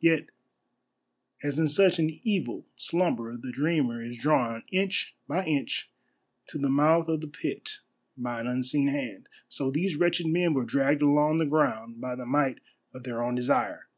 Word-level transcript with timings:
Yet 0.00 0.28
as 1.42 1.58
in 1.58 1.68
such 1.68 1.98
an 1.98 2.08
evil 2.22 2.64
slumber 2.74 3.36
the 3.36 3.52
dreamer 3.52 4.02
is 4.02 4.16
drawn 4.16 4.62
inch 4.72 5.14
by 5.28 5.44
inch 5.44 5.90
to 6.46 6.56
the 6.56 6.70
mouth 6.70 7.06
of 7.08 7.20
the 7.20 7.26
pit 7.28 7.80
by 8.16 8.40
an 8.40 8.46
unseen 8.46 8.88
hand, 8.88 9.26
so 9.46 9.70
these 9.70 9.96
wretched 9.96 10.26
men 10.26 10.54
were 10.54 10.64
dragged 10.64 11.02
along 11.02 11.36
the 11.36 11.44
ground 11.44 12.00
by 12.00 12.14
the 12.14 12.24
might 12.24 12.60
of 12.94 13.02
their 13.02 13.22
own 13.22 13.34
desire. 13.34 13.88